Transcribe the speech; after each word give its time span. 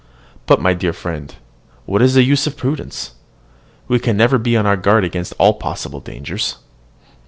But, 0.47 0.59
my 0.59 0.73
dear 0.73 0.93
friend, 0.93 1.35
what 1.85 2.01
is 2.01 2.15
the 2.15 2.23
use 2.23 2.47
of 2.47 2.57
prudence? 2.57 3.11
We 3.87 3.99
can 3.99 4.17
never 4.17 4.39
be 4.39 4.57
on 4.57 4.65
our 4.65 4.75
guard 4.75 5.03
against 5.05 5.35
all 5.37 5.53
possible 5.53 5.99
dangers. 5.99 6.55